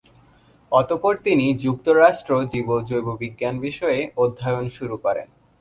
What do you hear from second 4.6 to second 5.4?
শুরু করেন।